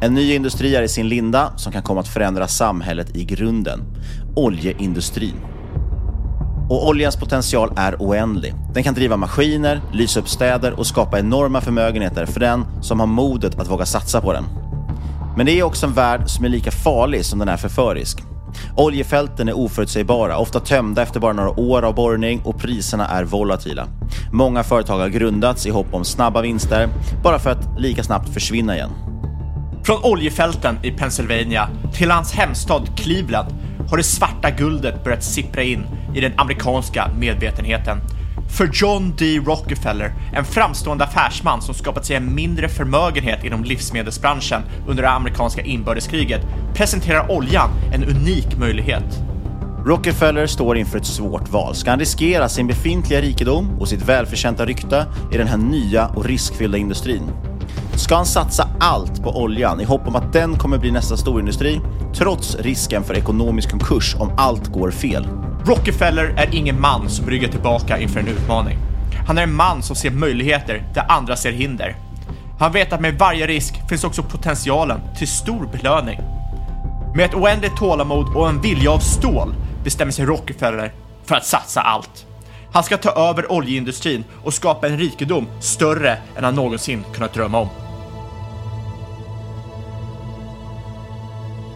[0.00, 3.80] En ny industri är i sin linda som kan komma att förändra samhället i grunden.
[4.34, 5.36] Oljeindustrin.
[6.70, 8.54] Och oljans potential är oändlig.
[8.74, 13.06] Den kan driva maskiner, lysa upp städer och skapa enorma förmögenheter för den som har
[13.06, 14.44] modet att våga satsa på den.
[15.36, 18.22] Men det är också en värld som är lika farlig som den är förförisk.
[18.76, 23.86] Oljefälten är oförutsägbara, ofta tömda efter bara några år av borrning och priserna är volatila.
[24.32, 26.88] Många företag har grundats i hopp om snabba vinster,
[27.22, 28.90] bara för att lika snabbt försvinna igen.
[29.86, 33.54] Från oljefälten i Pennsylvania till hans hemstad Cleveland
[33.90, 37.98] har det svarta guldet börjat sippra in i den amerikanska medvetenheten.
[38.58, 39.40] För John D.
[39.46, 45.62] Rockefeller, en framstående affärsman som skapat sig en mindre förmögenhet inom livsmedelsbranschen under det amerikanska
[45.62, 46.40] inbördeskriget,
[46.74, 49.20] presenterar oljan en unik möjlighet.
[49.84, 51.74] Rockefeller står inför ett svårt val.
[51.74, 56.24] Ska han riskera sin befintliga rikedom och sitt välförtjänta rykte i den här nya och
[56.24, 57.30] riskfyllda industrin?
[57.96, 61.80] Ska han satsa allt på oljan i hopp om att den kommer bli nästa storindustri,
[62.14, 65.28] trots risken för ekonomisk konkurs om allt går fel?
[65.64, 68.78] Rockefeller är ingen man som ryggar tillbaka inför en utmaning.
[69.26, 71.96] Han är en man som ser möjligheter där andra ser hinder.
[72.58, 76.20] Han vet att med varje risk finns också potentialen till stor belöning.
[77.14, 80.92] Med ett oändligt tålamod och en vilja av stål bestämmer sig Rockefeller
[81.24, 82.26] för att satsa allt.
[82.72, 87.58] Han ska ta över oljeindustrin och skapa en rikedom större än han någonsin kunnat drömma
[87.58, 87.68] om.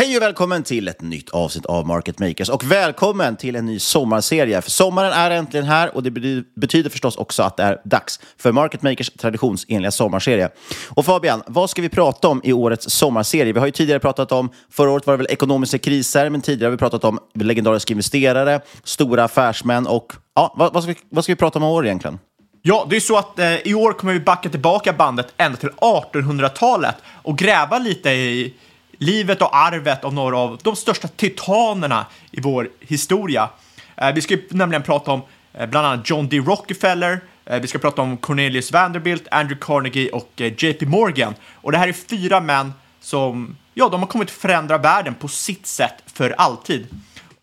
[0.00, 3.78] Hej och välkommen till ett nytt avsnitt av Market Makers och välkommen till en ny
[3.78, 4.62] sommarserie.
[4.62, 6.10] För sommaren är äntligen här och det
[6.56, 10.48] betyder förstås också att det är dags för Market Makers traditionsenliga sommarserie.
[10.88, 13.52] Och Fabian, vad ska vi prata om i årets sommarserie?
[13.52, 16.66] Vi har ju tidigare pratat om, förra året var det väl ekonomiska kriser, men tidigare
[16.66, 21.24] har vi pratat om legendariska investerare, stora affärsmän och ja, vad, vad, ska, vi, vad
[21.24, 22.18] ska vi prata om i år egentligen?
[22.62, 25.70] Ja, det är så att eh, i år kommer vi backa tillbaka bandet ända till
[25.70, 28.54] 1800-talet och gräva lite i
[29.00, 33.48] livet och arvet av några av de största titanerna i vår historia.
[33.96, 36.38] Eh, vi ska nämligen prata om eh, bland annat John D.
[36.38, 41.34] Rockefeller, eh, Vi ska prata om Cornelius Vanderbilt, Andrew Carnegie och JP Morgan.
[41.54, 45.66] Och det här är fyra män som, ja, de har kommit förändra världen på sitt
[45.66, 46.86] sätt för alltid.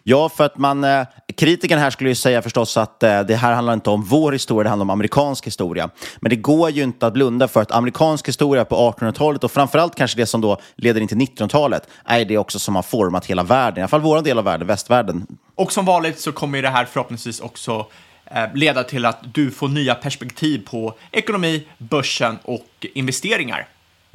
[0.04, 0.86] Ja, för att man,
[1.38, 4.64] kritikerna här skulle ju säga förstås att eh, det här handlar inte om vår historia,
[4.64, 5.90] det handlar om amerikansk historia.
[6.20, 9.96] Men det går ju inte att blunda för att amerikansk historia på 1800-talet och framförallt
[9.96, 13.44] kanske det som då leder in till 1900-talet är det också som har format hela
[13.44, 15.28] världen, i alla fall vår del av världen, västvärlden.
[15.56, 17.86] Och som vanligt så kommer ju det här förhoppningsvis också
[18.26, 23.68] eh, leda till att du får nya perspektiv på ekonomi, börsen och investeringar.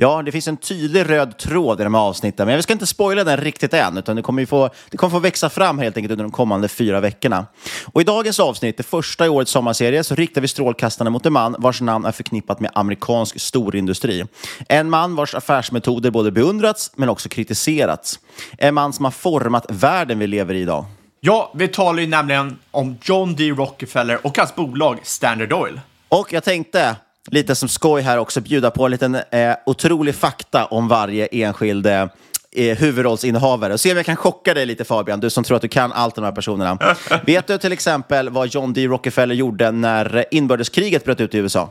[0.03, 2.87] Ja, det finns en tydlig röd tråd i de här avsnitten, men vi ska inte
[2.87, 5.97] spoila den riktigt än, utan det kommer, ju få, det kommer få växa fram helt
[5.97, 7.47] enkelt under de kommande fyra veckorna.
[7.93, 11.33] Och i dagens avsnitt, det första i årets sommarserie, så riktar vi strålkastarna mot en
[11.33, 14.25] man vars namn är förknippat med amerikansk storindustri.
[14.69, 18.19] En man vars affärsmetoder både beundrats men också kritiserats.
[18.59, 20.85] En man som har format världen vi lever i idag.
[21.21, 23.51] Ja, vi talar ju nämligen om John D.
[23.51, 25.81] Rockefeller och hans bolag Standard Oil.
[26.09, 26.97] Och jag tänkte,
[27.31, 31.87] lite som skoj här också, bjuda på en liten eh, otrolig fakta om varje enskild
[31.87, 32.07] eh,
[32.53, 33.79] eh, huvudrollsinnehavare.
[33.79, 36.19] Se om jag kan chocka dig lite Fabian, du som tror att du kan allt
[36.19, 36.79] om de här personerna.
[37.27, 38.87] Vet du till exempel vad John D.
[38.87, 41.71] Rockefeller gjorde när inbördeskriget bröt ut i USA?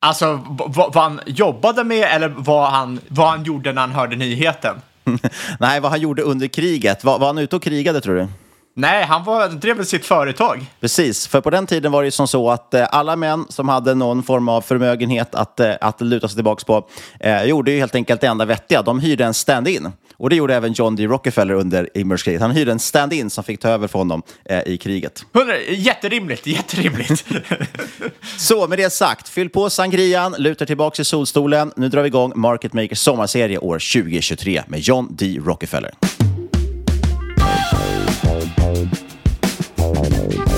[0.00, 4.76] Alltså, vad han jobbade med eller vad han, vad han gjorde när han hörde nyheten?
[5.60, 7.04] Nej, vad han gjorde under kriget.
[7.04, 8.28] Var, var han ute och krigade tror du?
[8.74, 10.64] Nej, han var, drev väl sitt företag.
[10.80, 13.68] Precis, för på den tiden var det ju som så att eh, alla män som
[13.68, 16.88] hade någon form av förmögenhet att, eh, att luta sig tillbaka på
[17.20, 18.82] eh, gjorde ju helt enkelt det enda vettiga.
[18.82, 19.92] De hyrde en stand-in.
[20.16, 21.06] Och det gjorde även John D.
[21.06, 22.40] Rockefeller under inbördeskriget.
[22.40, 25.24] Han hyrde en stand-in som fick ta över för honom eh, i kriget.
[25.68, 27.24] Jätterimligt, jätterimligt.
[28.38, 31.72] Så med det sagt, fyll på sangrian, luta tillbaka i solstolen.
[31.76, 35.38] Nu drar vi igång Market Makers sommarserie år 2023 med John D.
[35.44, 35.94] Rockefeller.
[38.56, 40.51] Bye.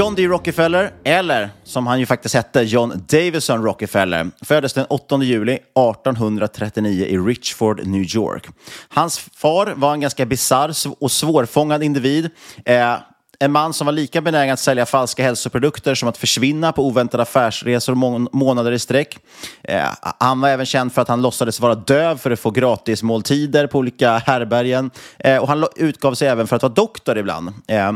[0.00, 0.26] John D.
[0.26, 7.06] Rockefeller, eller som han ju faktiskt hette, John Davison Rockefeller, föddes den 8 juli 1839
[7.06, 8.46] i Richford, New York.
[8.88, 12.30] Hans far var en ganska bisarr och svårfångad individ.
[12.64, 12.94] Eh,
[13.38, 17.22] en man som var lika benägen att sälja falska hälsoprodukter som att försvinna på oväntade
[17.22, 19.18] affärsresor må månader i sträck.
[19.62, 19.84] Eh,
[20.18, 23.66] han var även känd för att han låtsades vara döv för att få gratis måltider
[23.66, 24.90] på olika härbergen.
[25.18, 27.52] Eh, och han utgav sig även för att vara doktor ibland.
[27.68, 27.92] Eh,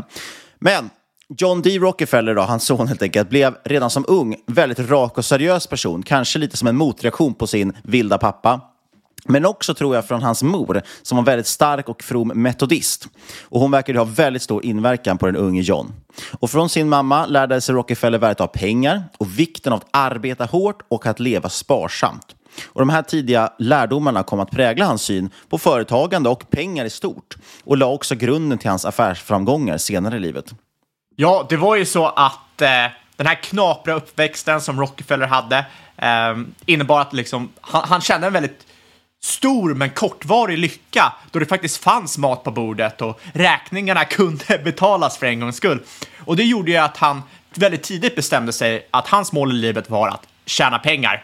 [0.59, 0.89] men
[1.29, 1.79] John D.
[1.79, 6.03] Rockefeller, då, hans son helt enkelt, blev redan som ung väldigt rak och seriös person.
[6.03, 8.61] Kanske lite som en motreaktion på sin vilda pappa.
[9.27, 13.07] Men också tror jag från hans mor, som var väldigt stark och from metodist.
[13.41, 15.93] Och hon verkade ha väldigt stor inverkan på den unge John.
[16.39, 20.45] Och från sin mamma lärde sig Rockefeller värdet av pengar och vikten av att arbeta
[20.45, 22.35] hårt och att leva sparsamt.
[22.65, 26.89] Och de här tidiga lärdomarna kom att prägla hans syn på företagande och pengar i
[26.89, 30.53] stort och la också grunden till hans affärsframgångar senare i livet.
[31.15, 35.65] Ja, det var ju så att eh, den här knapra uppväxten som Rockefeller hade
[35.97, 38.67] eh, innebar att liksom, han, han kände en väldigt
[39.23, 45.17] stor men kortvarig lycka då det faktiskt fanns mat på bordet och räkningarna kunde betalas
[45.17, 45.83] för en gångs skull.
[46.19, 47.23] Och det gjorde ju att han
[47.53, 51.23] väldigt tidigt bestämde sig att hans mål i livet var att tjäna pengar.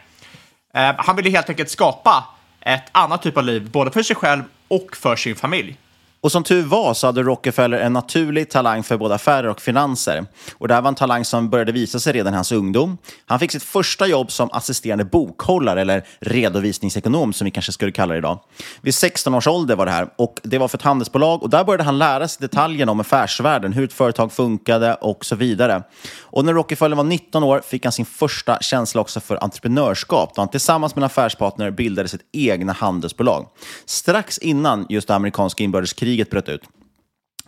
[0.74, 2.26] Eh, han ville helt enkelt skapa
[2.62, 5.78] ett annat typ av liv, både för sig själv och för sin familj.
[6.24, 10.26] Och som tur var så hade Rockefeller en naturlig talang för både affärer och finanser.
[10.58, 12.98] Och det här var en talang som började visa sig redan i hans ungdom.
[13.26, 18.14] Han fick sitt första jobb som assisterande bokhållare, eller redovisningsekonom som vi kanske skulle kalla
[18.14, 18.40] det idag.
[18.82, 21.64] Vid 16 års ålder var det här och det var för ett handelsbolag och där
[21.64, 25.84] började han lära sig detaljerna om affärsvärlden, hur ett företag funkade och så vidare.
[26.20, 30.42] Och när Rockefeller var 19 år fick han sin första känsla också för entreprenörskap då
[30.42, 33.48] han tillsammans med en affärspartner bildade sitt egna handelsbolag.
[33.86, 36.62] Strax innan just det amerikanska inbördeskriget bröt ut.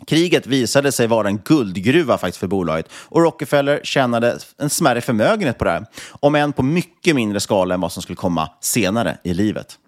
[0.06, 5.58] Kriget visade sig vara en guldgruva faktiskt för bolaget och Rockefeller tjänade en smärre förmögenhet
[5.58, 9.18] på det här, om än på mycket mindre skala än vad som skulle komma senare
[9.24, 9.78] i livet.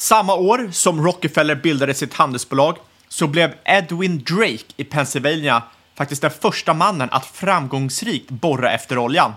[0.00, 2.76] Samma år som Rockefeller bildade sitt handelsbolag
[3.08, 5.62] så blev Edwin Drake i Pennsylvania
[5.94, 9.32] faktiskt den första mannen att framgångsrikt borra efter oljan.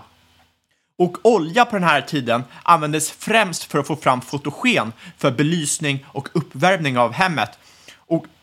[0.98, 6.06] Och olja på den här tiden användes främst för att få fram fotogen för belysning
[6.08, 7.50] och uppvärmning av hemmet.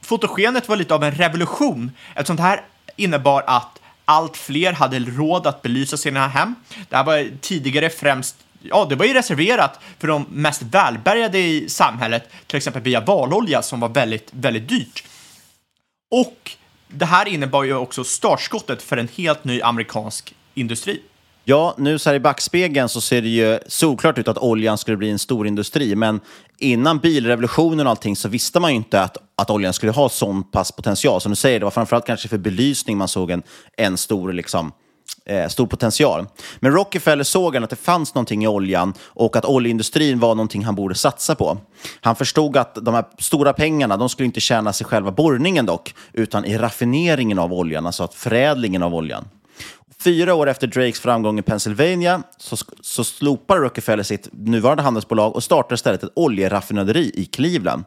[0.04, 2.62] Fotogenet var lite av en revolution eftersom det här
[2.96, 6.56] innebar att allt fler hade råd att belysa sina hem.
[6.90, 11.70] Det här var tidigare främst Ja, det var ju reserverat för de mest välbärgade i
[11.70, 15.04] samhället, till exempel via valolja som var väldigt, väldigt dyrt.
[16.12, 16.52] Och
[16.88, 21.02] det här innebar ju också startskottet för en helt ny amerikansk industri.
[21.46, 24.98] Ja, nu så här i backspegeln så ser det ju solklart ut att oljan skulle
[24.98, 26.20] bli en stor industri, men
[26.60, 30.44] innan bilrevolutionen och allting så visste man ju inte att, att oljan skulle ha sån
[30.44, 31.22] pass potential.
[31.22, 33.44] Som du säger, det var framförallt kanske för belysning man såg en,
[33.78, 34.72] en stor liksom,
[35.26, 36.26] eh, stor potential.
[36.60, 40.76] Men Rockefeller såg att det fanns någonting i oljan och att oljeindustrin var någonting han
[40.76, 41.58] borde satsa på.
[42.02, 45.96] Han förstod att de här stora pengarna, de skulle inte tjäna sig själva borrningen dock,
[46.14, 49.26] utan i raffineringen av oljan, alltså att förädlingen av oljan.
[50.04, 55.44] Fyra år efter Drakes framgång i Pennsylvania så, så slopar Rockefeller sitt nuvarande handelsbolag och
[55.44, 57.84] startar istället ett oljeraffinaderi i Cleveland.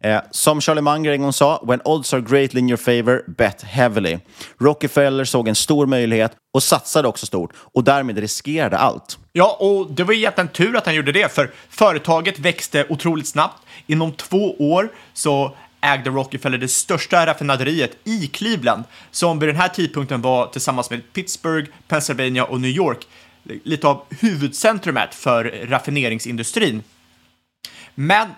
[0.00, 3.62] Eh, som Charlie Munger en gång sa, “When odds are greatly in your favor, bet
[3.62, 4.18] heavily”.
[4.60, 9.18] Rockefeller såg en stor möjlighet och satsade också stort och därmed riskerade allt.
[9.32, 13.62] Ja, och det var egentligen tur att han gjorde det, för företaget växte otroligt snabbt.
[13.86, 19.68] Inom två år så ägde Rockefeller det största raffinaderiet i Cleveland, som vid den här
[19.68, 23.06] tidpunkten var tillsammans med Pittsburgh, Pennsylvania och New York
[23.64, 26.82] lite av huvudcentrumet för raffineringsindustrin.
[27.94, 28.28] Men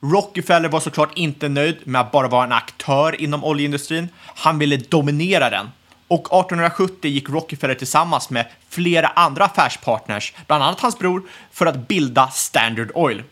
[0.00, 4.08] Rockefeller var såklart inte nöjd med att bara vara en aktör inom oljeindustrin.
[4.24, 5.70] Han ville dominera den.
[6.08, 11.88] Och 1870 gick Rockefeller tillsammans med flera andra affärspartners, bland annat hans bror, för att
[11.88, 13.22] bilda Standard Oil.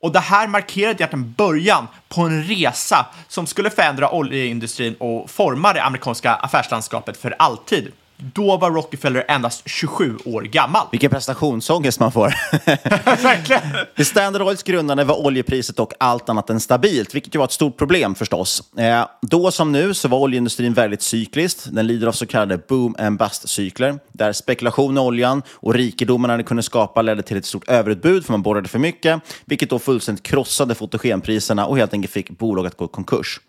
[0.00, 5.72] Och det här markerade egentligen början på en resa som skulle förändra oljeindustrin och forma
[5.72, 7.92] det amerikanska affärslandskapet för alltid.
[8.20, 10.86] Då var Rockefeller endast 27 år gammal.
[10.90, 12.34] Vilken prestationsångest man får.
[13.22, 13.62] Verkligen.
[13.96, 17.52] I Standard Oils grundande var oljepriset dock allt annat än stabilt, vilket ju var ett
[17.52, 18.62] stort problem förstås.
[18.76, 21.58] Eh, då som nu så var oljeindustrin väldigt cyklisk.
[21.64, 26.42] Den lider av så kallade boom and bust-cykler, där spekulation i oljan och rikedomarna det
[26.42, 30.24] kunde skapa ledde till ett stort överutbud för man borrade för mycket, vilket då fullständigt
[30.24, 33.40] krossade fotogenpriserna och helt enkelt fick bolaget gå i konkurs.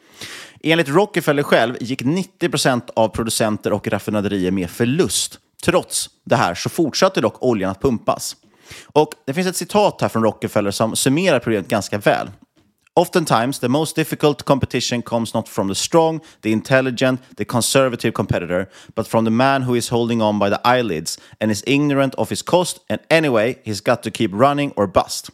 [0.64, 5.40] Enligt Rockefeller själv gick 90 procent av producenter och raffinaderier med förlust.
[5.66, 8.36] Trots det här så fortsatte dock oljan att pumpas.
[8.94, 12.30] Och Det finns ett citat här från Rockefeller som summerar problemet ganska väl.
[12.94, 18.68] Oftentimes, the most difficult competition comes not from the strong, the intelligent, the conservative competitor,
[18.96, 22.30] but from the man who is holding on by the eyelids and is ignorant of
[22.30, 25.30] his cost, and anyway, he's got to keep running or bust.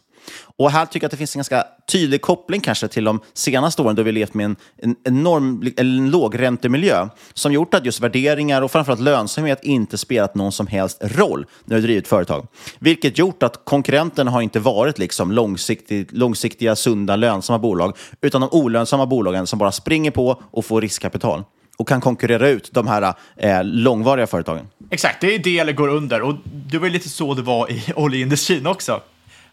[0.56, 3.82] Och här tycker jag att det finns en ganska tydlig koppling kanske till de senaste
[3.82, 8.62] åren då vi levt med en, en enorm en lågräntemiljö som gjort att just värderingar
[8.62, 12.46] och framförallt lönsamhet inte spelat någon som helst roll när du drivit företag.
[12.78, 18.50] Vilket gjort att konkurrenterna har inte varit liksom långsiktig, långsiktiga, sunda, lönsamma bolag utan de
[18.50, 21.44] olönsamma bolagen som bara springer på och får riskkapital
[21.76, 24.68] och kan konkurrera ut de här eh, långvariga företagen.
[24.90, 27.82] Exakt, det är det eller går under och det var lite så det var i
[27.96, 29.00] oljeindustrin också.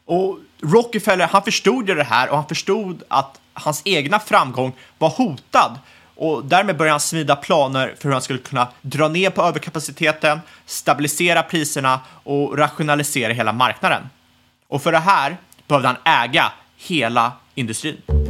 [0.06, 5.10] Och Rockefeller, han förstod ju det här och han förstod att hans egna framgång var
[5.10, 5.80] hotad.
[6.16, 10.40] Och därmed började han smida planer för hur han skulle kunna dra ner på överkapaciteten,
[10.66, 14.10] stabilisera priserna och rationalisera hela marknaden.
[14.68, 18.23] Och för det här behövde han äga hela industrin.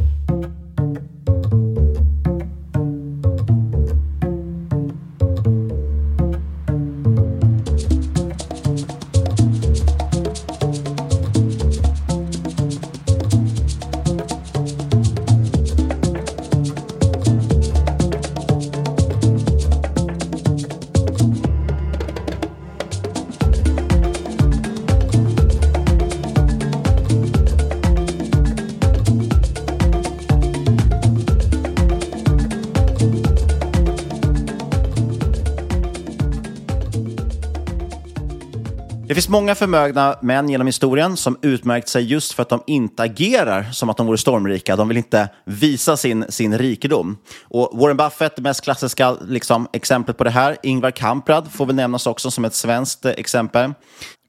[39.34, 43.90] Många förmögna män genom historien som utmärkt sig just för att de inte agerar som
[43.90, 44.76] att de vore stormrika.
[44.76, 47.16] De vill inte visa sin, sin rikedom.
[47.42, 50.56] Och Warren Buffett, det mest klassiska liksom, exemplet på det här.
[50.62, 53.72] Ingvar Kamprad får väl nämnas också som ett svenskt exempel.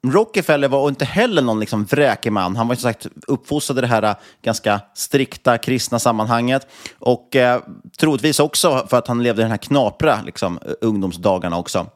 [0.08, 2.56] Rockefeller var inte heller någon liksom vräkig man.
[2.56, 6.68] Han var som sagt uppfostrad i det här äh, ganska strikta kristna sammanhanget.
[7.00, 7.62] Och eh,
[8.00, 11.88] troligtvis också för att han levde i den här knapra liksom, ungdomsdagarna också.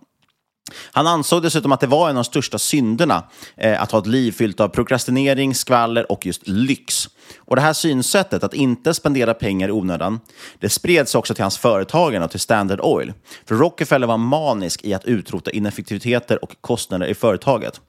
[0.92, 3.24] Han ansåg dessutom att det var en av de största synderna
[3.58, 7.10] eh, att ha ett liv fyllt av prokrastinering, skvaller och just lyx.
[7.38, 10.20] Och Det här synsättet, att inte spendera pengar i onödan,
[10.60, 13.14] det spreds också till hans företagande och till Standard Oil.
[13.46, 17.82] För Rockefeller var manisk i att utrota ineffektiviteter och kostnader i företaget.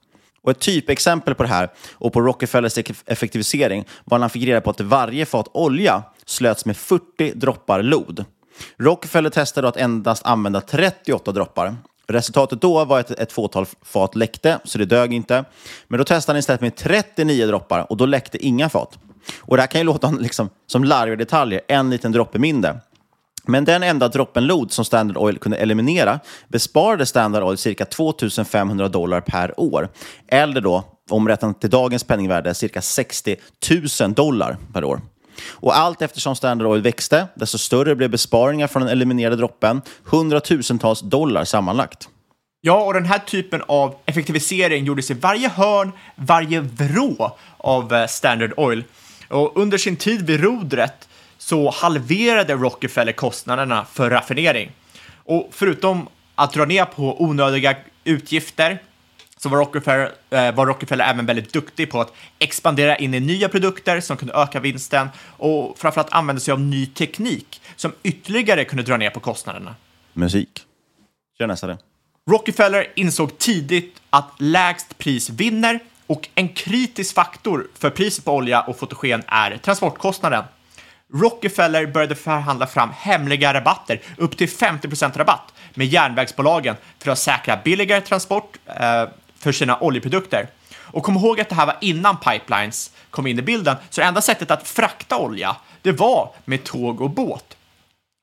[0.43, 4.61] Och Ett typexempel på det här och på Rockefellers effektivisering var när han fick reda
[4.61, 8.25] på att varje fat olja slöts med 40 droppar lod.
[8.77, 11.75] Rockefeller testade att endast använda 38 droppar
[12.11, 15.45] Resultatet då var att ett fåtal fat läckte, så det dög inte.
[15.87, 18.99] Men då testade han istället med 39 droppar och då läckte inga fat.
[19.39, 22.79] Och det här kan ju låta liksom, som larviga detaljer, en liten droppe mindre.
[23.45, 28.13] Men den enda droppen lod som Standard Oil kunde eliminera besparade Standard Oil cirka 2
[28.45, 29.89] 500 dollar per år.
[30.27, 33.35] Eller då, omräknat till dagens penningvärde, cirka 60
[34.01, 35.01] 000 dollar per år.
[35.49, 41.01] Och allt eftersom Standard Oil växte, desto större blev besparingar från den eliminerade droppen, hundratusentals
[41.01, 42.09] dollar sammanlagt.
[42.61, 48.07] Ja, och den här typen av effektivisering gjordes i varje hörn, varje vrå av eh,
[48.07, 48.83] Standard Oil.
[49.29, 51.07] Och under sin tid vid rodret
[51.37, 54.71] så halverade Rockefeller kostnaderna för raffinering.
[55.25, 58.81] Och förutom att dra ner på onödiga utgifter
[59.43, 63.49] så var Rockefeller, eh, var Rockefeller även väldigt duktig på att expandera in i nya
[63.49, 68.83] produkter som kunde öka vinsten och framförallt använda sig av ny teknik som ytterligare kunde
[68.83, 69.75] dra ner på kostnaderna.
[70.13, 70.65] Musik.
[71.37, 71.77] Kör nästa det.
[72.29, 78.61] Rockefeller insåg tidigt att lägst pris vinner och en kritisk faktor för priset på olja
[78.61, 80.43] och fotogen är transportkostnaden.
[81.13, 87.59] Rockefeller började förhandla fram hemliga rabatter, upp till 50% rabatt, med järnvägsbolagen för att säkra
[87.63, 89.03] billigare transport eh,
[89.41, 90.47] för sina oljeprodukter.
[90.75, 94.07] Och kom ihåg att det här var innan pipelines kom in i bilden, så det
[94.07, 97.57] enda sättet att frakta olja, det var med tåg och båt.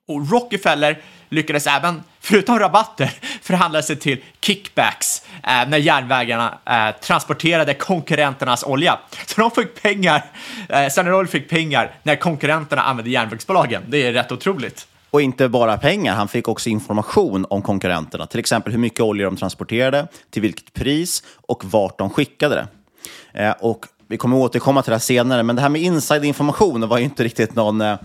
[0.08, 7.74] Och Rockefeller lyckades även, förutom rabatter, förhandla sig till kickbacks eh, när järnvägarna eh, transporterade
[7.74, 8.98] konkurrenternas olja.
[9.26, 10.24] Så de fick pengar,
[10.68, 13.82] eh, Standard Oil fick pengar när konkurrenterna använde järnvägsbolagen.
[13.86, 14.86] Det är rätt otroligt.
[15.10, 18.26] Och inte bara pengar, han fick också information om konkurrenterna.
[18.26, 22.68] Till exempel hur mycket olja de transporterade, till vilket pris och vart de skickade det.
[23.44, 26.98] Eh, och vi kommer återkomma till det här senare, men det här med inside-information var
[26.98, 27.98] ju inte riktigt någon eh,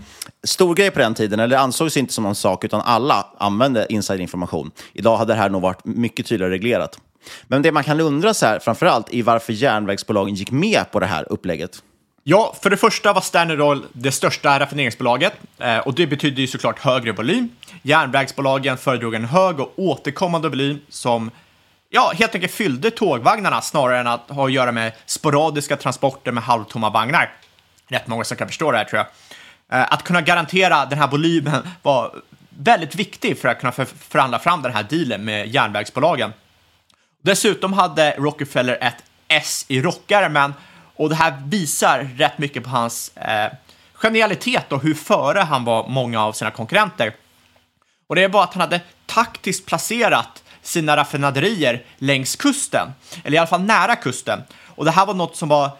[0.44, 3.86] stor grej på den tiden, eller det ansågs inte som någon sak, utan alla använde
[3.88, 4.70] inside-information.
[4.92, 6.98] Idag hade det här nog varit mycket tydligare reglerat.
[7.46, 11.06] Men det man kan undra så här, framförallt, är varför järnvägsbolagen gick med på det
[11.06, 11.82] här upplägget.
[12.26, 16.46] Ja, för det första var Standard Oil det största raffineringsbolaget eh, och det betyder ju
[16.46, 17.48] såklart högre volym.
[17.82, 21.30] Järnvägsbolagen föredrog en hög och återkommande volym som
[21.90, 26.44] ja, helt enkelt fyllde tågvagnarna snarare än att ha att göra med sporadiska transporter med
[26.44, 27.32] halvtomma vagnar.
[27.88, 29.80] Rätt många som kan förstå det här tror jag.
[29.80, 32.14] Eh, att kunna garantera den här volymen var
[32.48, 33.72] väldigt viktigt för att kunna
[34.08, 36.32] förhandla fram den här dealen med järnvägsbolagen.
[37.22, 40.54] Dessutom hade Rockefeller ett S i rockärmen
[40.96, 43.52] och det här visar rätt mycket på hans eh,
[43.94, 47.14] genialitet och hur före han var många av sina konkurrenter.
[48.06, 52.88] Och det var att han hade taktiskt placerat sina raffinaderier längs kusten,
[53.24, 54.42] eller i alla fall nära kusten.
[54.66, 55.70] Och det här var något som var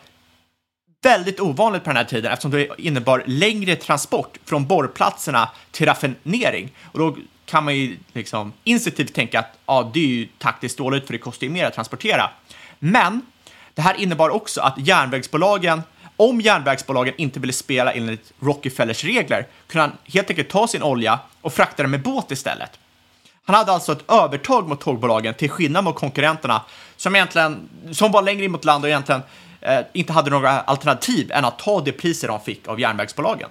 [1.03, 6.73] väldigt ovanligt på den här tiden eftersom det innebar längre transport från borrplatserna till raffinering.
[6.93, 11.07] Och då kan man ju liksom instinktivt tänka att ja, det är ju taktiskt dåligt
[11.07, 12.31] för det kostar ju mer att transportera.
[12.79, 13.23] Men
[13.75, 15.83] det här innebar också att järnvägsbolagen,
[16.17, 21.19] om järnvägsbolagen inte ville spela enligt Rockefellers regler, kunde han helt enkelt ta sin olja
[21.41, 22.71] och frakta den med båt istället.
[23.45, 26.63] Han hade alltså ett övertag mot tågbolagen till skillnad mot konkurrenterna
[26.97, 29.23] som egentligen, som var längre in mot land och egentligen
[29.61, 33.51] eh, inte hade några alternativ än att ta det priser de fick av järnvägsbolagen.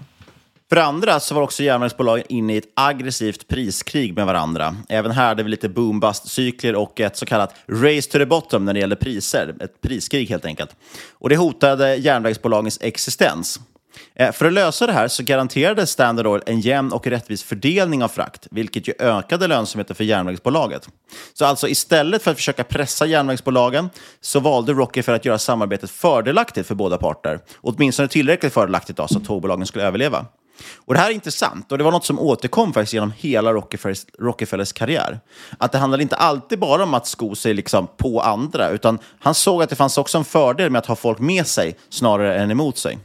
[0.70, 4.76] För det andra så var också järnvägsbolagen inne i ett aggressivt priskrig med varandra.
[4.90, 8.74] Även här hade vi lite boom-bust-cykler och ett så kallat race to the bottom när
[8.74, 9.56] det gäller priser.
[9.60, 10.76] Ett priskrig helt enkelt.
[11.12, 13.60] Och det hotade järnvägsbolagens existens.
[14.16, 18.04] Eh, för att lösa det här så garanterade Standard Oil en jämn och rättvis fördelning
[18.04, 20.90] av frakt, vilket ju ökade lönsamheten för järnvägsbolaget.
[21.34, 23.90] Så alltså istället för att försöka pressa järnvägsbolagen
[24.22, 27.40] så valde Rockefeller att göra samarbetet fördelaktigt för båda parter.
[27.62, 30.26] Åtminstone tillräckligt fördelaktigt då, så att tågbolagen skulle överleva.
[30.76, 34.06] Och Det här är intressant och det var något som återkom faktiskt genom hela Rockefellers,
[34.20, 35.20] Rockefellers karriär.
[35.58, 39.36] Att det handlade inte alltid bara om att sko sig liksom på andra, utan han
[39.36, 42.52] såg att det fanns också en fördel med att ha folk med sig snarare än
[42.52, 43.00] emot sig.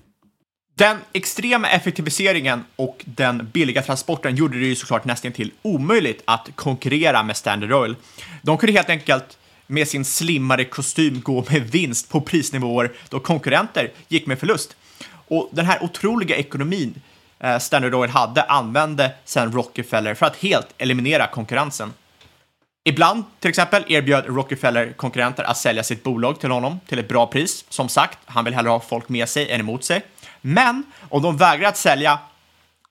[0.75, 6.49] Den extrema effektiviseringen och den billiga transporten gjorde det ju såklart nästan till omöjligt att
[6.55, 7.97] konkurrera med Standard Oil.
[8.43, 13.93] De kunde helt enkelt med sin slimmare kostym gå med vinst på prisnivåer då konkurrenter
[14.09, 14.77] gick med förlust.
[15.29, 17.01] Och den här otroliga ekonomin
[17.41, 21.93] Eh, Standard Oil hade använde sedan Rockefeller för att helt eliminera konkurrensen.
[22.85, 27.27] Ibland, till exempel, erbjöd Rockefeller konkurrenter att sälja sitt bolag till honom till ett bra
[27.27, 27.65] pris.
[27.69, 30.03] Som sagt, han vill hellre ha folk med sig än emot sig.
[30.41, 32.19] Men om de vägrar att sälja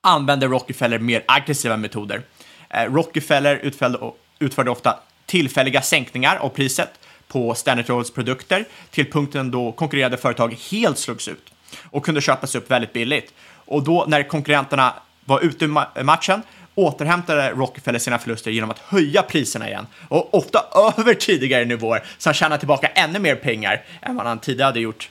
[0.00, 2.22] använde Rockefeller mer aggressiva metoder.
[2.70, 3.98] Eh, Rockefeller utförde,
[4.38, 6.90] utförde ofta tillfälliga sänkningar av priset
[7.28, 11.52] på Standard Oils produkter till punkten då konkurrerande företag helt slogs ut
[11.90, 13.32] och kunde köpas upp väldigt billigt.
[13.68, 16.42] Och då när konkurrenterna var ute ur matchen
[16.74, 20.64] återhämtade Rockefeller sina förluster genom att höja priserna igen och ofta
[20.98, 24.80] över tidigare nivåer så han tjänade tillbaka ännu mer pengar än vad han tidigare hade
[24.80, 25.10] gjort.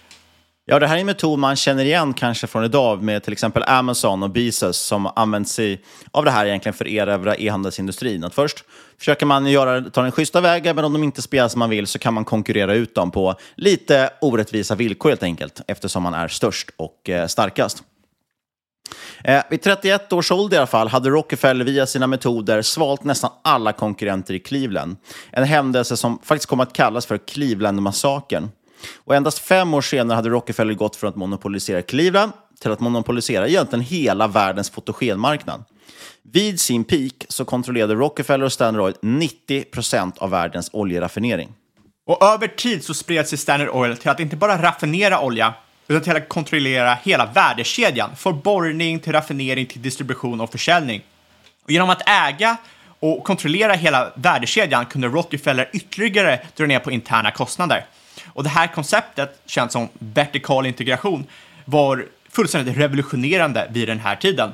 [0.70, 3.64] Ja, det här är en metod man känner igen kanske från idag med till exempel
[3.64, 8.24] Amazon och Bezos som använt sig av det här egentligen för att erövra e-handelsindustrin.
[8.24, 8.64] Att först
[8.98, 11.88] försöker man göra, ta den schyssta vägen, men om de inte spelar som man vill
[11.88, 16.28] så kan man konkurrera ut dem på lite orättvisa villkor helt enkelt, eftersom man är
[16.28, 17.84] störst och eh, starkast.
[19.24, 23.32] Eh, vid 31 års ålder i alla fall hade Rockefeller via sina metoder svalt nästan
[23.44, 24.98] alla konkurrenter i Cleveland.
[25.32, 28.50] En händelse som faktiskt kom att kallas för Cleveland-massakern.
[29.06, 33.48] Och endast fem år senare hade Rockefeller gått från att monopolisera Cleveland till att monopolisera
[33.48, 35.64] egentligen hela världens fotogenmarknad.
[36.22, 41.54] Vid sin peak så kontrollerade Rockefeller och Standard Oil 90 procent av världens oljeraffinering.
[42.08, 45.54] Och över tid så spred sig Standard Oil till att inte bara raffinera olja,
[45.88, 51.02] utan till att kontrollera hela värdekedjan, från borrning till raffinering till distribution och försäljning.
[51.64, 52.58] Och genom att äga
[53.00, 57.86] och kontrollera hela värdekedjan kunde Rockefeller ytterligare dra ner på interna kostnader.
[58.34, 61.26] Och det här konceptet, känt som vertikal integration,
[61.66, 64.54] var fullständigt revolutionerande vid den här tiden.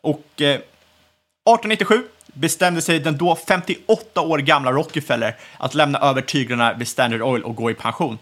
[0.00, 6.74] Och eh, 1897 bestämde sig den då 58 år gamla Rockefeller att lämna över tyglarna
[6.74, 8.18] vid Standard Oil och gå i pension.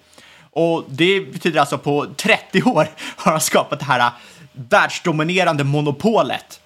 [0.56, 4.12] Och det betyder alltså på 30 år har han skapat det här äh,
[4.52, 6.60] världsdominerande monopolet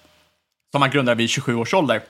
[0.71, 2.01] som han grundade vid 27 års ålder.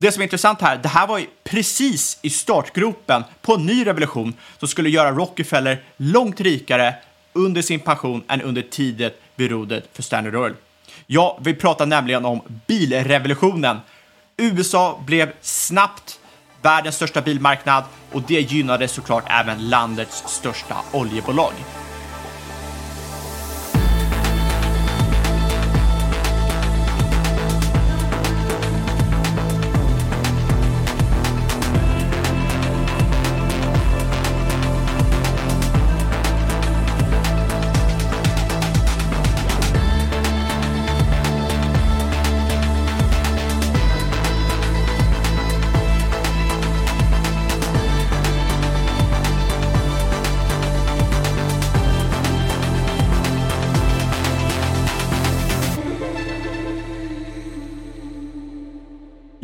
[0.00, 3.86] Det som är intressant här, det här var ju precis i startgropen på en ny
[3.86, 6.94] revolution som skulle göra Rockefeller långt rikare
[7.32, 10.54] under sin pension än under tiden vid rodret för Standard Oil.
[11.06, 13.78] Ja, vi pratar nämligen om bilrevolutionen.
[14.36, 16.20] USA blev snabbt
[16.62, 21.52] världens största bilmarknad och det gynnade såklart även landets största oljebolag.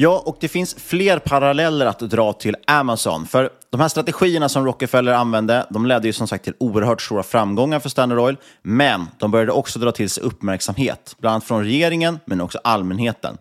[0.05, 3.27] Ja, och det finns fler paralleller att dra till Amazon.
[3.27, 7.23] För de här strategierna som Rockefeller använde, de ledde ju som sagt till oerhört stora
[7.23, 8.37] framgångar för Standard Oil.
[8.63, 13.39] Men de började också dra till sig uppmärksamhet, bland annat från regeringen, men också allmänheten.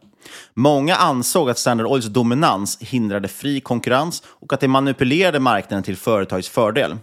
[0.54, 5.98] Många ansåg att Standard Oils dominans hindrade fri konkurrens och att det manipulerade marknaden till
[5.98, 6.98] företagets fördel.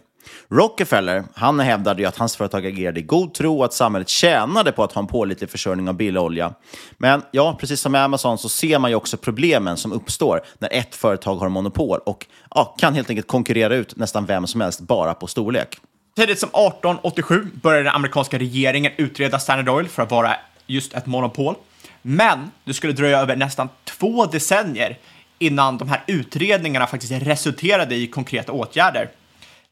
[0.48, 4.72] Rockefeller han hävdade ju att hans företag agerade i god tro och att samhället tjänade
[4.72, 6.54] på att ha en pålitlig försörjning av billig olja.
[6.98, 10.72] Men ja, precis som med Amazon så ser man ju också problemen som uppstår när
[10.72, 14.80] ett företag har monopol och ja, kan helt enkelt konkurrera ut nästan vem som helst
[14.80, 15.78] bara på storlek.
[16.16, 21.06] Tidigt som 1887 började den amerikanska regeringen utreda Standard Oil för att vara just ett
[21.06, 21.54] monopol.
[22.02, 24.98] Men det skulle dröja över nästan två decennier
[25.38, 29.10] innan de här utredningarna faktiskt resulterade i konkreta åtgärder.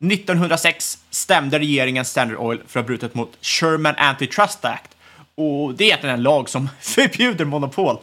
[0.03, 4.97] 1906 stämde regeringen Standard Oil för att ha brutit mot Sherman Antitrust Act.
[5.35, 7.99] Och det är egentligen en lag som förbjuder monopol.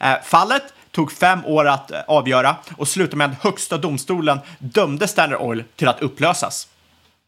[0.00, 5.08] Eh, fallet tog fem år att eh, avgöra och slutade med att högsta domstolen dömde
[5.08, 6.68] Standard Oil till att upplösas.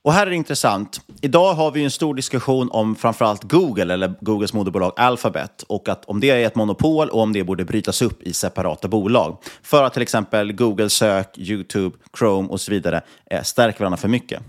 [0.03, 1.01] Och här är det intressant.
[1.21, 6.05] Idag har vi en stor diskussion om framförallt Google, eller Googles moderbolag Alphabet, och att
[6.05, 9.39] om det är ett monopol och om det borde brytas upp i separata bolag.
[9.63, 14.09] För att till exempel Google sök, YouTube, Chrome och så vidare eh, stärker varandra för
[14.09, 14.43] mycket.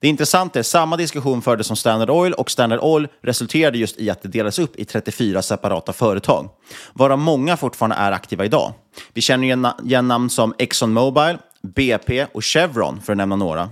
[0.00, 4.00] Det intressanta är att samma diskussion fördes om Standard Oil och Standard Oil resulterade just
[4.00, 6.48] i att det delades upp i 34 separata företag,
[6.92, 8.72] varav många fortfarande är aktiva idag.
[9.12, 9.46] Vi känner
[9.84, 13.68] igen namn som ExxonMobil, BP och Chevron för att nämna några.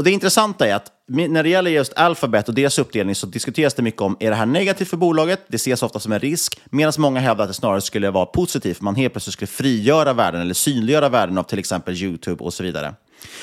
[0.00, 3.74] Och Det intressanta är att när det gäller just Alphabet och deras uppdelning så diskuteras
[3.74, 5.40] det mycket om, är det här negativt för bolaget?
[5.48, 8.80] Det ses ofta som en risk, medan många hävdar att det snarare skulle vara positivt,
[8.80, 12.62] man helt plötsligt skulle frigöra värden eller synliggöra värden av till exempel YouTube och så
[12.62, 12.94] vidare.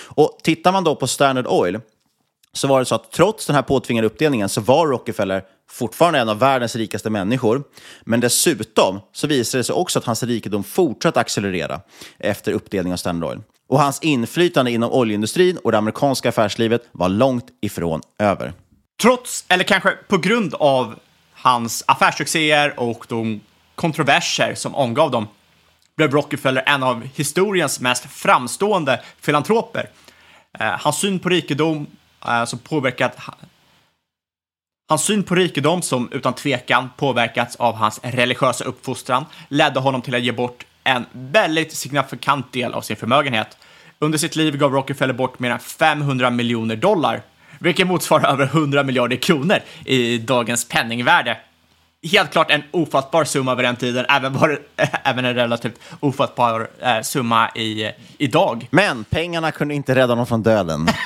[0.06, 1.80] Och Tittar man då på Standard Oil
[2.54, 6.30] så var det så att trots den här påtvingade uppdelningen så var Rockefeller fortfarande en
[6.30, 7.64] av världens rikaste människor.
[8.02, 11.82] Men dessutom så visade det sig också att hans rikedom fortsatte accelerera
[12.20, 13.42] efter uppdelningen av Standard Oil.
[13.68, 18.54] Och hans inflytande inom oljeindustrin och det amerikanska affärslivet var långt ifrån över.
[19.02, 21.00] Trots, eller kanske på grund av
[21.34, 23.42] hans affärssuccéer och de
[23.76, 25.28] kontroverser som omgav dem,
[25.98, 29.90] blev Rockefeller en av historiens mest framstående filantroper.
[30.60, 31.88] Eh, hans syn på rikedom
[32.26, 33.18] eh, som påverkat
[34.90, 40.16] Hans syn på rikedom, som utan tvekan påverkats av hans religiösa uppfostran, ledde honom till
[40.16, 43.58] att ge bort en väldigt signifikant del av sin förmögenhet.
[44.00, 47.22] Under sitt liv gav Rockefeller bort mer än 500 miljoner dollar
[47.60, 51.38] vilket motsvarar över 100 miljarder kronor i dagens penningvärde.
[52.12, 54.60] Helt klart en ofattbar summa vid den tiden, även, var,
[55.04, 58.68] även en relativt ofattbar eh, summa i, idag.
[58.72, 60.88] Men pengarna kunde inte rädda honom från döden.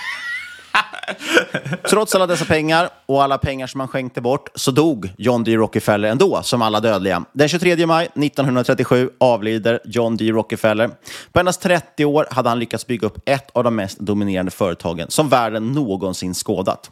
[1.90, 5.56] Trots alla dessa pengar och alla pengar som han skänkte bort så dog John D.
[5.56, 7.26] Rockefeller ändå, som alla dödliga.
[7.34, 10.32] Den 23 maj 1937 avlider John D.
[10.32, 10.90] Rockefeller.
[11.32, 15.06] På endast 30 år hade han lyckats bygga upp ett av de mest dominerande företagen
[15.10, 16.92] som världen någonsin skådat.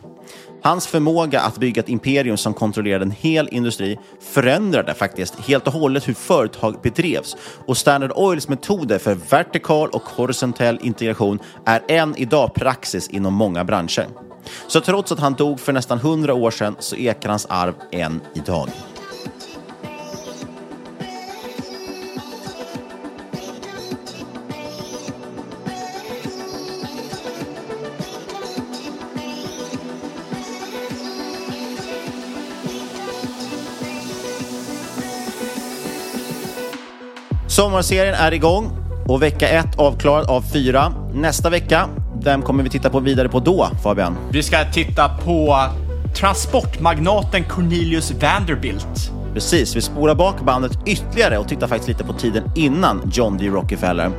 [0.63, 5.73] Hans förmåga att bygga ett imperium som kontrollerade en hel industri förändrade faktiskt helt och
[5.73, 12.15] hållet hur företag bedrevs och Standard Oils metoder för vertikal och horisontell integration är än
[12.17, 14.29] idag praxis inom många branscher.
[14.67, 18.21] Så trots att han dog för nästan 100 år sedan så ekar hans arv än
[18.34, 18.69] idag.
[37.60, 38.71] Sommarserien är igång
[39.08, 40.93] och vecka ett avklarad av fyra.
[41.13, 41.89] Nästa vecka,
[42.23, 44.17] vem kommer vi titta på vidare på då, Fabian?
[44.32, 45.65] Vi ska titta på
[46.15, 49.12] transportmagnaten Cornelius Vanderbilt.
[49.34, 53.47] Precis, vi spolar bak bandet ytterligare och tittar faktiskt lite på tiden innan John D.
[53.47, 54.12] Rockefeller.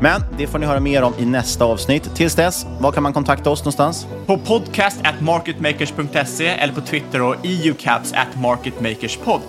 [0.00, 2.14] Men det får ni höra mer om i nästa avsnitt.
[2.14, 4.06] Tills dess, var kan man kontakta oss någonstans?
[4.26, 9.40] På podcast at marketmakers.se eller på Twitter och eucaps at marketmakerspod.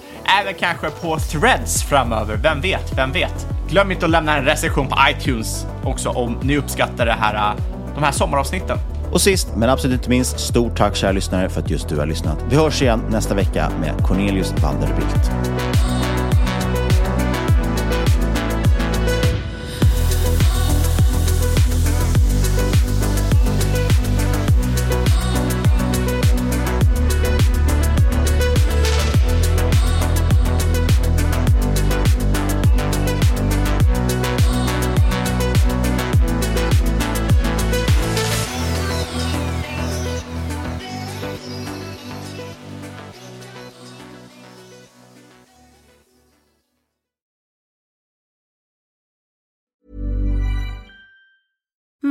[0.41, 3.47] Även kanske på threads framöver, vem vet, vem vet?
[3.69, 7.55] Glöm inte att lämna en recension på iTunes också om ni uppskattar det här,
[7.99, 8.77] de här sommaravsnitten.
[9.11, 12.05] Och sist men absolut inte minst, stort tack kära lyssnare för att just du har
[12.05, 12.37] lyssnat.
[12.49, 15.31] Vi hörs igen nästa vecka med Cornelius Vanderbilt.